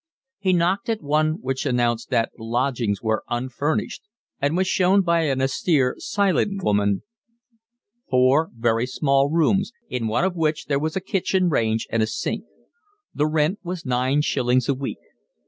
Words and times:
He 0.39 0.51
knocked 0.51 0.89
at 0.89 1.03
one 1.03 1.33
which 1.43 1.63
announced 1.63 2.09
that 2.09 2.31
the 2.35 2.43
lodgings 2.43 3.03
were 3.03 3.23
unfurnished, 3.29 4.01
and 4.41 4.57
was 4.57 4.67
shown 4.67 5.03
by 5.03 5.25
an 5.25 5.43
austere, 5.43 5.93
silent 5.99 6.63
woman 6.63 7.03
four 8.09 8.49
very 8.57 8.87
small 8.87 9.29
rooms, 9.29 9.71
in 9.89 10.07
one 10.07 10.23
of 10.23 10.35
which 10.35 10.65
there 10.65 10.79
was 10.79 10.95
a 10.95 11.01
kitchen 11.01 11.49
range 11.49 11.85
and 11.91 12.01
a 12.01 12.07
sink. 12.07 12.45
The 13.13 13.27
rent 13.27 13.59
was 13.61 13.85
nine 13.85 14.21
shillings 14.23 14.67
a 14.67 14.73
week. 14.73 14.97